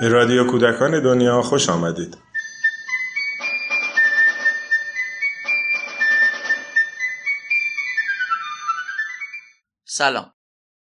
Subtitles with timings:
[0.00, 2.18] به رادیو کودکان دنیا خوش آمدید.
[9.84, 10.32] سلام.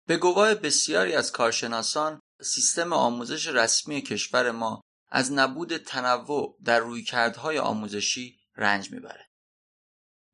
[0.08, 7.60] به گواه بسیاری از کارشناسان سیستم آموزش رسمی کشور ما از نبود تنوع در رویکردهای
[7.60, 9.30] آموزشی رنج می‌بره.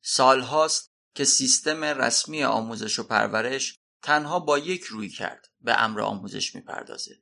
[0.02, 6.55] سالهاست که سیستم رسمی آموزش و پرورش تنها با یک روی کرد به امر آموزش
[6.55, 7.22] می‌پردازه.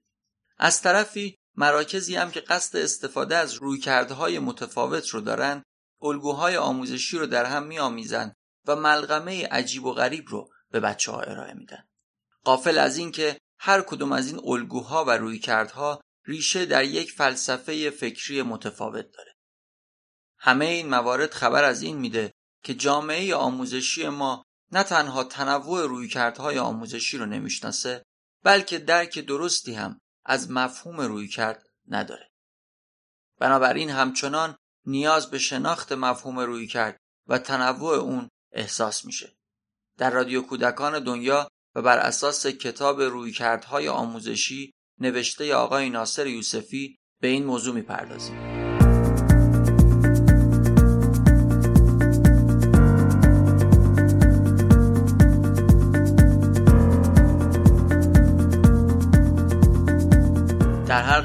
[0.61, 5.63] از طرفی مراکزی هم که قصد استفاده از رویکردهای متفاوت رو دارن
[6.01, 8.35] الگوهای آموزشی رو در هم میآمیزند
[8.67, 11.83] و ملغمه عجیب و غریب رو به بچه ها ارائه میدن.
[12.43, 18.41] قافل از اینکه هر کدوم از این الگوها و رویکردها ریشه در یک فلسفه فکری
[18.41, 19.35] متفاوت داره.
[20.37, 26.59] همه این موارد خبر از این میده که جامعه آموزشی ما نه تنها تنوع رویکردهای
[26.59, 28.03] آموزشی رو نمی‌شناسه
[28.43, 32.29] بلکه درک درستی هم از مفهوم رویکرد نداره.
[33.39, 39.37] بنابراین همچنان نیاز به شناخت مفهوم رویکرد و تنوع اون احساس میشه.
[39.97, 47.27] در رادیو کودکان دنیا و بر اساس کتاب رویکردهای آموزشی نوشته آقای ناصر یوسفی به
[47.27, 48.58] این موضوع می‌پردازیم.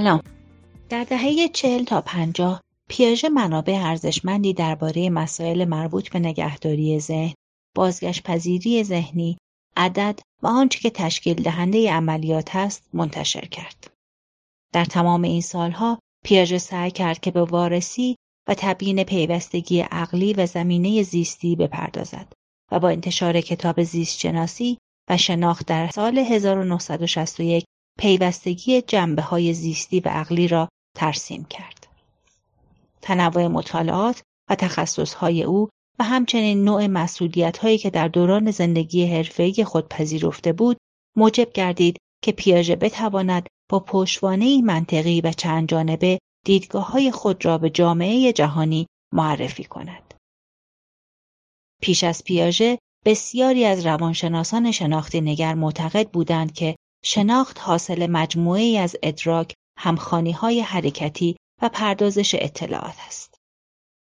[0.00, 0.22] سلام.
[0.88, 7.34] در دهه چهل تا پنجاه پیاژه منابع ارزشمندی درباره مسائل مربوط به نگهداری ذهن
[7.76, 9.38] بازگشت پذیری ذهنی
[9.76, 13.90] عدد و آنچه که تشکیل دهنده عملیات است منتشر کرد.
[14.72, 18.16] در تمام این سالها پیاژه سعی کرد که به وارسی
[18.48, 22.32] و تبیین پیوستگی عقلی و زمینه زیستی بپردازد
[22.72, 24.78] و با انتشار کتاب زیست شناسی
[25.10, 27.64] و شناخت در سال 1961
[28.00, 31.86] پیوستگی جنبه های زیستی و عقلی را ترسیم کرد.
[33.02, 35.68] تنوع مطالعات و تخصص های او
[35.98, 40.76] و همچنین نوع مسئولیت هایی که در دوران زندگی حرفه‌ای خود پذیرفته بود
[41.16, 47.58] موجب گردید که پیاژه بتواند با پشتوانه منطقی و چند جانبه دیدگاه های خود را
[47.58, 50.14] به جامعه جهانی معرفی کند.
[51.82, 58.96] پیش از پیاژه بسیاری از روانشناسان شناختی نگر معتقد بودند که شناخت حاصل مجموعه از
[59.02, 59.54] ادراک،
[60.34, 63.34] های حرکتی و پردازش اطلاعات است.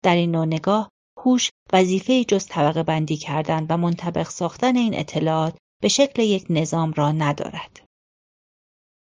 [0.04, 5.58] در این نوع نگاه، هوش وظیفه جز طبقه بندی کردن و منطبق ساختن این اطلاعات
[5.82, 7.86] به شکل یک نظام را ندارد.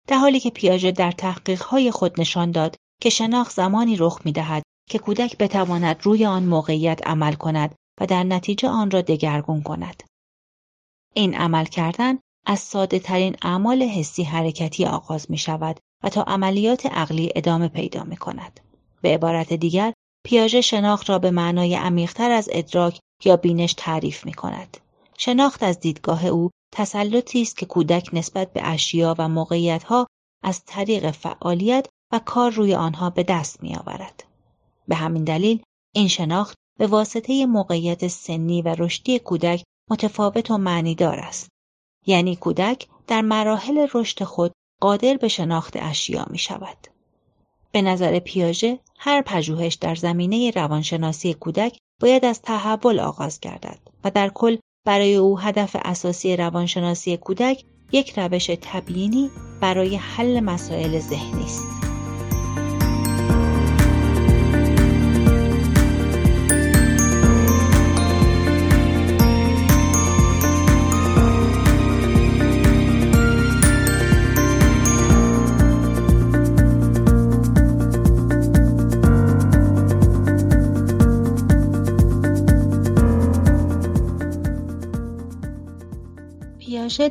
[0.09, 4.62] در حالی که پیاژه در تحقیقهای خود نشان داد که شناخت زمانی رخ می دهد
[4.88, 10.03] که کودک بتواند روی آن موقعیت عمل کند و در نتیجه آن را دگرگون کند.
[11.15, 16.87] این عمل کردن از ساده ترین اعمال حسی حرکتی آغاز می شود و تا عملیات
[16.87, 18.60] عقلی ادامه پیدا می کند.
[19.03, 19.93] به عبارت دیگر
[20.27, 24.77] پیاژه شناخت را به معنای عمیقتر از ادراک یا بینش تعریف می کند.
[25.19, 30.06] شناخت از دیدگاه او تسلطی است که کودک نسبت به اشیا و موقعیتها
[30.43, 34.25] از طریق فعالیت و کار روی آنها به دست می آورد.
[34.88, 35.62] به همین دلیل
[35.94, 41.49] این شناخت به واسطه موقعیت سنی و رشدی کودک متفاوت و معنیدار است.
[42.06, 46.77] یعنی کودک در مراحل رشد خود قادر به شناخت اشیا می شود.
[47.73, 54.11] به نظر پیاژه هر پژوهش در زمینه روانشناسی کودک باید از تحول آغاز گردد و
[54.11, 54.56] در کل
[54.87, 59.31] برای او هدف اساسی روانشناسی کودک یک روش تبیینی
[59.61, 61.94] برای حل مسائل ذهنی است.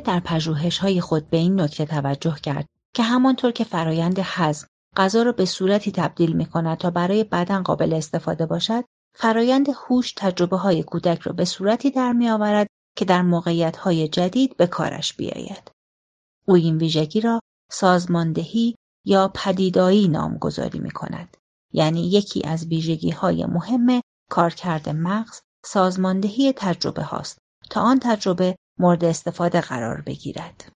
[0.04, 4.66] در پژوهش‌های خود به این نکته توجه کرد که همانطور که فرایند هضم
[4.96, 8.84] غذا را به صورتی تبدیل می کند تا برای بدن قابل استفاده باشد
[9.14, 12.66] فرایند هوش تجربه کودک را به صورتی در آورد
[12.96, 15.70] که در موقعیت های جدید به کارش بیاید.
[16.48, 17.40] او این ویژگی را
[17.70, 18.74] سازماندهی
[19.04, 21.36] یا پدیدایی نامگذاری می کند.
[21.72, 24.00] یعنی یکی از ویژگی های مهم
[24.30, 27.38] کارکرد مغز سازماندهی تجربه هاست
[27.70, 30.72] تا آن تجربه مورد استفاده قرار بگیرد.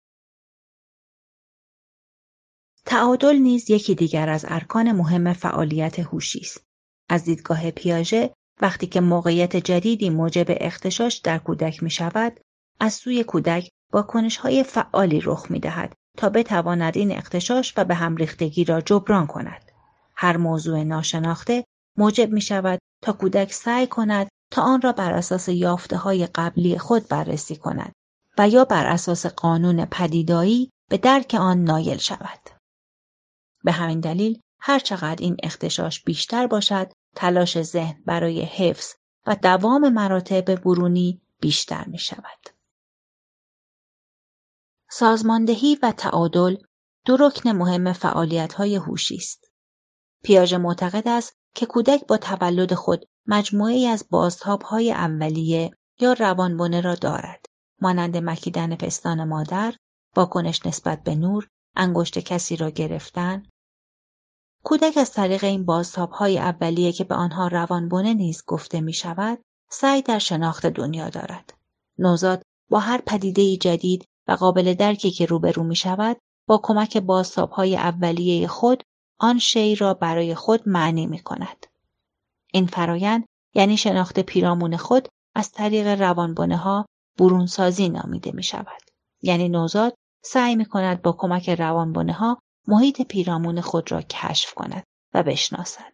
[2.85, 6.65] تعادل نیز یکی دیگر از ارکان مهم فعالیت هوشی است.
[7.09, 12.41] از دیدگاه پیاژه وقتی که موقعیت جدیدی موجب اختشاش در کودک می شود،
[12.81, 17.95] از سوی کودک واکنش های فعالی رخ می دهد تا بتواند این اختشاش و به
[17.95, 19.73] هم ریختگی را جبران کند.
[20.17, 21.65] هر موضوع ناشناخته
[21.99, 26.79] موجب می شود تا کودک سعی کند تا آن را بر اساس یافته های قبلی
[26.79, 27.93] خود بررسی کند
[28.39, 32.41] و یا بر اساس قانون پدیدایی به درک آن نایل شود.
[33.65, 38.95] به همین دلیل هر چقدر این اختشاش بیشتر باشد تلاش ذهن برای حفظ
[39.27, 42.57] و دوام مراتب برونی بیشتر می شود.
[44.91, 46.57] سازماندهی و تعادل
[47.05, 49.53] دو رکن مهم فعالیت های هوشی است.
[50.23, 55.71] پیاژه معتقد است که کودک با تولد خود مجموعه از بازتاب های اولیه
[56.01, 57.47] یا روانبنه را دارد.
[57.81, 59.75] مانند مکیدن پستان مادر
[60.17, 63.43] واکنش نسبت به نور انگشت کسی را گرفتن.
[64.65, 69.39] کودک از طریق این بازتاب های اولیه که به آنها روانبنه نیز گفته می شود
[69.71, 71.55] سعی در شناخت دنیا دارد.
[71.99, 77.51] نوزاد با هر پدیده جدید و قابل درکی که روبرو می شود با کمک بازتاب
[77.51, 78.83] های اولیه خود
[79.19, 81.67] آن شی را برای خود معنی می کند.
[82.57, 83.25] این فرایند
[83.55, 86.87] یعنی شناخت پیرامون خود از طریق روانبانه ها
[87.19, 88.83] برونسازی نامیده می شود.
[89.23, 89.95] یعنی نوزاد
[90.25, 92.39] سعی می کند با کمک روانبانه ها
[92.69, 95.93] محیط پیرامون خود را کشف کند و بشناسد.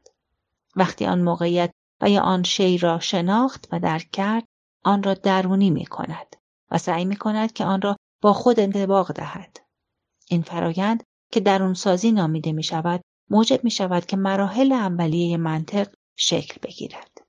[0.76, 1.70] وقتی آن موقعیت
[2.00, 4.44] و یا آن شی را شناخت و درک کرد
[4.84, 6.36] آن را درونی می کند
[6.70, 9.56] و سعی می کند که آن را با خود انتباق دهد.
[10.28, 13.00] این فرایند که درونسازی نامیده می شود
[13.30, 15.88] موجب می شود که مراحل اولیه منطق
[16.22, 17.26] شکل بگیرد.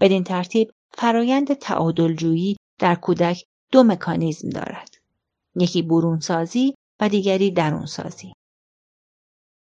[0.00, 4.96] بدین ترتیب فرایند تعادلجویی در کودک دو مکانیزم دارد.
[5.56, 8.32] یکی برونسازی و دیگری درونسازی.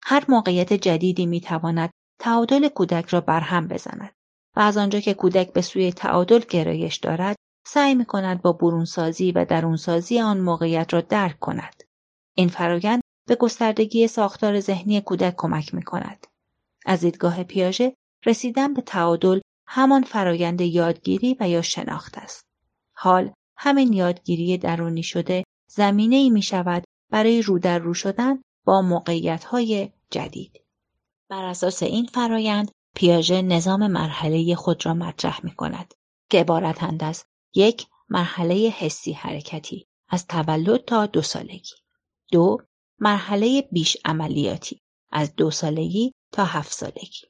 [0.03, 1.89] هر موقعیت جدیدی می تواند
[2.19, 4.11] تعادل کودک را برهم بزند
[4.55, 7.35] و از آنجا که کودک به سوی تعادل گرایش دارد
[7.67, 11.83] سعی می کند با برونسازی و درونسازی آن موقعیت را درک کند.
[12.35, 16.27] این فرایند به گستردگی ساختار ذهنی کودک کمک می کند.
[16.85, 17.95] از دیدگاه پیاژه
[18.25, 22.45] رسیدن به تعادل همان فرایند یادگیری و یا شناخت است.
[22.93, 28.81] حال همین یادگیری درونی شده زمینه ای می شود برای رو در رو شدن با
[28.81, 30.61] موقعیت های جدید.
[31.29, 35.93] بر اساس این فرایند پیاژه نظام مرحله خود را مطرح می کند
[36.29, 37.25] که عبارتند از
[37.55, 41.75] یک مرحله حسی حرکتی از تولد تا دو سالگی
[42.31, 42.57] دو
[42.99, 44.79] مرحله بیش عملیاتی
[45.11, 47.21] از دو سالگی تا هفت سالگی.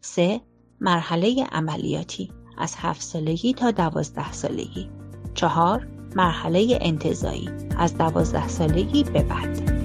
[0.00, 0.40] سه
[0.80, 4.90] مرحله عملیاتی از هفت سالگی تا دوازده سالگی.
[5.34, 7.48] چهار مرحله انتظایی
[7.78, 9.79] از دوازده سالگی به بعد.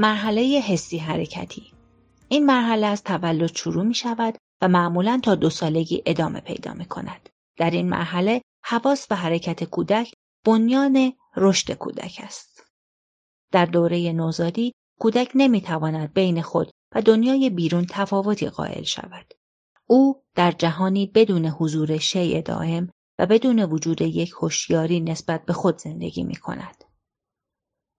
[0.00, 1.72] مرحله حسی حرکتی
[2.28, 6.84] این مرحله از تولد شروع می شود و معمولا تا دو سالگی ادامه پیدا می
[6.84, 7.28] کند.
[7.56, 10.12] در این مرحله حواس و حرکت کودک
[10.46, 12.64] بنیان رشد کودک است.
[13.52, 19.34] در دوره نوزادی کودک نمی تواند بین خود و دنیای بیرون تفاوتی قائل شود.
[19.86, 25.78] او در جهانی بدون حضور شیء دائم و بدون وجود یک هوشیاری نسبت به خود
[25.78, 26.84] زندگی می کند.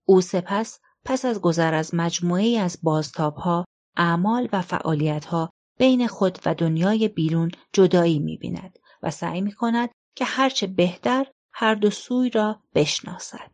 [0.06, 0.80] او سپس
[1.10, 3.66] پس از گذر از مجموعه از بازتابها،
[3.98, 10.26] اعمال و فعالیتها بین خود و دنیای بیرون جدایی می‌بیند و سعی می کند که
[10.26, 13.52] هرچه بهتر هر دو سوی را بشناسد.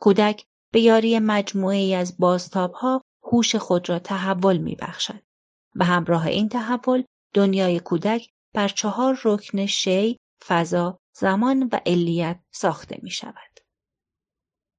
[0.00, 5.22] کودک به یاری مجموعه ای از بازتابها هوش خود را تحول می بخشد
[5.74, 12.98] و همراه این تحول دنیای کودک بر چهار رکن شی، فضا، زمان و علیت ساخته
[13.02, 13.51] می شود.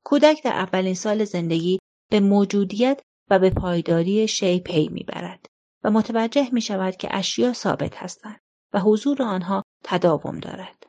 [0.06, 1.80] کودک در اولین سال زندگی
[2.12, 5.46] به موجودیت و به پایداری شی پی می‌برد
[5.84, 8.40] و متوجه می شود که اشیا ثابت هستند
[8.74, 10.84] و حضور آنها تداوم دارد.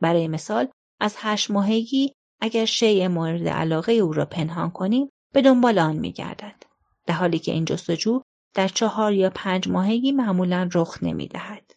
[0.00, 0.68] برای مثال
[1.00, 6.62] از هشت ماهگی اگر شیء مورد علاقه او را پنهان کنیم به دنبال آن میگردد
[7.06, 8.20] در حالی که این جستجو
[8.54, 11.72] در چهار یا پنج ماهگی معمولا رخ نمی دهد.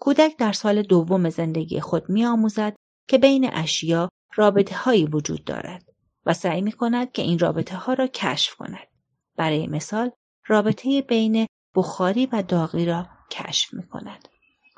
[0.00, 2.76] کودک در سال دوم زندگی خود می آموزد
[3.08, 5.84] که بین اشیا رابطه هایی وجود دارد
[6.26, 8.88] و سعی می کند که این رابطه ها را کشف کند.
[9.36, 10.10] برای مثال
[10.46, 14.28] رابطه بین بخاری و داغی را کشف می کند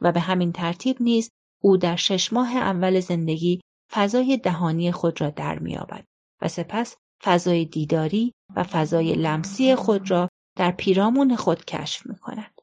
[0.02, 1.30] و به همین ترتیب نیز
[1.62, 3.60] او در شش ماه اول زندگی
[3.92, 6.04] فضای دهانی خود را در میابد
[6.42, 12.60] و سپس فضای دیداری و فضای لمسی خود را در پیرامون خود کشف می کند.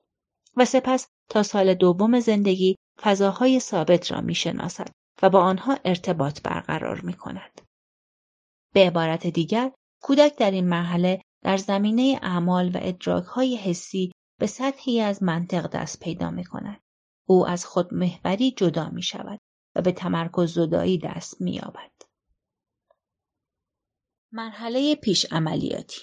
[0.56, 4.90] و سپس تا سال دوم زندگی فضاهای ثابت را می شناسد
[5.22, 7.62] و با آنها ارتباط برقرار می کند.
[8.74, 9.72] به عبارت دیگر
[10.02, 16.00] کودک در این مرحله در زمینه اعمال و ادراکهای حسی به سطحی از منطق دست
[16.00, 16.82] پیدا می کند.
[17.30, 19.40] او از خود محوری جدا می شود
[19.76, 21.92] و به تمرکز زدایی دست می یابد.
[24.32, 26.02] مرحله پیش عملیاتی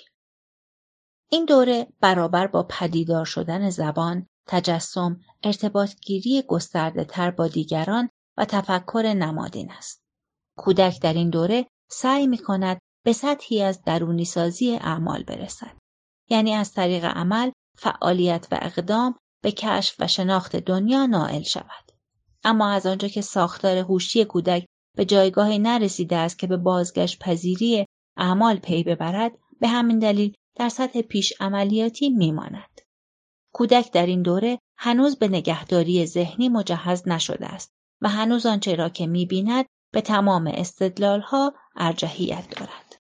[1.31, 9.15] این دوره برابر با پدیدار شدن زبان، تجسم، ارتباطگیری گسترده تر با دیگران و تفکر
[9.17, 10.03] نمادین است.
[10.59, 15.77] کودک در این دوره سعی می کند به سطحی از درونی سازی اعمال برسد.
[16.31, 21.93] یعنی از طریق عمل، فعالیت و اقدام به کشف و شناخت دنیا نائل شود.
[22.45, 27.87] اما از آنجا که ساختار هوشی کودک به جایگاهی نرسیده است که به بازگشت پذیری
[28.17, 32.81] اعمال پی ببرد به همین دلیل در سطح پیش عملیاتی میماند.
[33.53, 37.73] کودک در این دوره هنوز به نگهداری ذهنی مجهز نشده است
[38.05, 42.97] و هنوز آنچه را که می‌بیند به تمام استدلالها ارجحیت دارد.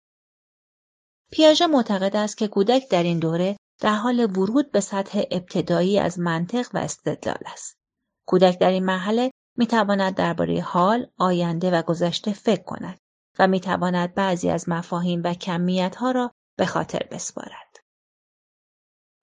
[1.32, 6.18] پیاژه معتقد است که کودک در این دوره در حال ورود به سطح ابتدایی از
[6.18, 7.78] منطق و استدلال است.
[8.26, 12.98] کودک در این مرحله می تواند درباره حال، آینده و گذشته فکر کند
[13.38, 17.76] و می تواند بعضی از مفاهیم و کمیت ها را به خاطر بسپارد.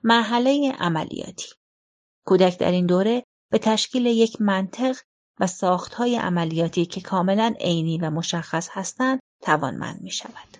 [0.03, 1.49] مرحله عملیاتی
[2.25, 4.97] کودک در این دوره به تشکیل یک منطق
[5.41, 10.57] و ساختهای عملیاتی که کاملا عینی و مشخص هستند توانمند می شود.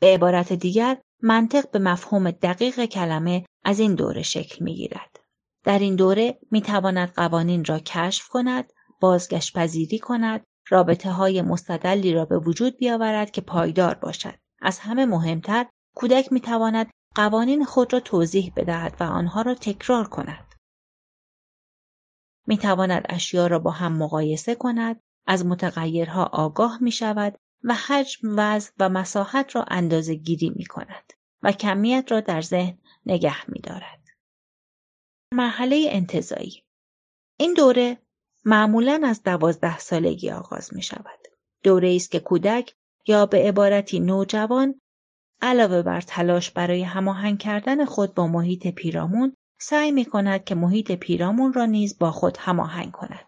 [0.00, 5.20] به عبارت دیگر منطق به مفهوم دقیق کلمه از این دوره شکل می گیرد.
[5.64, 12.12] در این دوره می تواند قوانین را کشف کند، بازگشت پذیری کند، رابطه های مستدلی
[12.12, 14.34] را به وجود بیاورد که پایدار باشد.
[14.62, 20.08] از همه مهمتر کودک می تواند قوانین خود را توضیح بدهد و آنها را تکرار
[20.08, 20.43] کند.
[22.46, 28.34] می تواند اشیا را با هم مقایسه کند، از متغیرها آگاه می شود و حجم
[28.36, 33.60] وزن و مساحت را اندازه گیری می کند و کمیت را در ذهن نگه می
[33.60, 34.04] دارد.
[35.32, 36.64] مرحله انتظایی
[37.38, 37.98] این دوره
[38.44, 41.28] معمولا از دوازده سالگی آغاز می شود.
[41.62, 42.74] دوره است که کودک
[43.06, 44.80] یا به عبارتی نوجوان
[45.42, 50.92] علاوه بر تلاش برای هماهنگ کردن خود با محیط پیرامون سعی می کند که محیط
[50.92, 53.26] پیرامون را نیز با خود هماهنگ کند.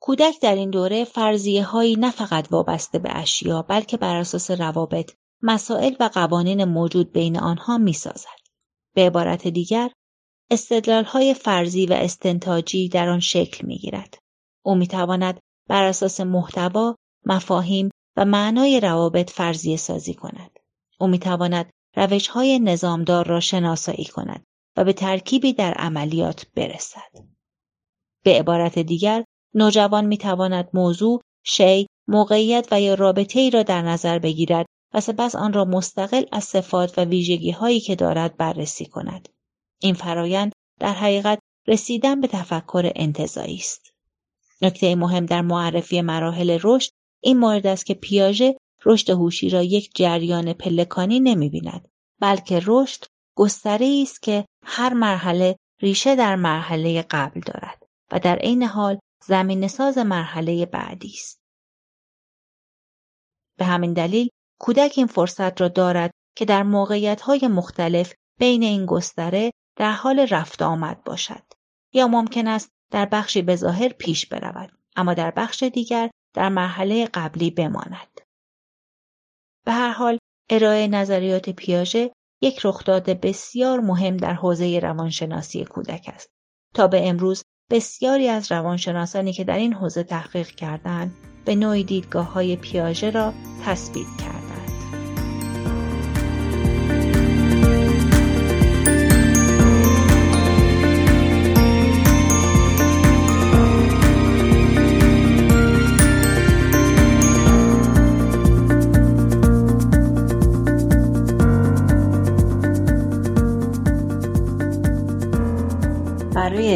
[0.00, 5.12] کودک در این دوره فرضیه هایی نه فقط وابسته به اشیا بلکه بر اساس روابط،
[5.42, 8.40] مسائل و قوانین موجود بین آنها می سازد.
[8.94, 9.90] به عبارت دیگر
[10.50, 14.18] استدلال های فرضی و استنتاجی در آن شکل می گیرد.
[14.62, 20.58] او می تواند بر اساس محتوا، مفاهیم و معنای روابط فرضیه سازی کند.
[21.00, 24.44] او می تواند روش های نظامدار را شناسایی کند
[24.76, 27.10] و به ترکیبی در عملیات برسد.
[28.24, 29.24] به عبارت دیگر
[29.54, 35.00] نوجوان می تواند موضوع، شی، موقعیت و یا رابطه ای را در نظر بگیرد و
[35.00, 39.28] سپس آن را مستقل از صفات و ویژگی هایی که دارد بررسی کند.
[39.80, 43.92] این فرایند در حقیقت رسیدن به تفکر انتظایی است.
[44.62, 46.90] نکته مهم در معرفی مراحل رشد
[47.22, 51.88] این مورد است که پیاژه رشد هوشی را یک جریان پلکانی نمی‌بیند
[52.20, 53.04] بلکه رشد
[53.36, 59.68] گستره است که هر مرحله ریشه در مرحله قبل دارد و در عین حال زمین
[59.68, 61.40] ساز مرحله بعدی است.
[63.58, 64.28] به همین دلیل
[64.60, 70.18] کودک این فرصت را دارد که در موقعیت های مختلف بین این گستره در حال
[70.18, 71.42] رفت آمد باشد
[71.94, 77.06] یا ممکن است در بخشی به ظاهر پیش برود اما در بخش دیگر در مرحله
[77.14, 78.20] قبلی بماند.
[79.64, 80.18] به هر حال
[80.50, 86.30] ارائه نظریات پیاژه یک رخداد بسیار مهم در حوزه روانشناسی کودک است
[86.74, 92.32] تا به امروز بسیاری از روانشناسانی که در این حوزه تحقیق کردند به نوعی دیدگاه
[92.32, 93.32] های پیاژه را
[93.64, 94.39] تثبیت کردند.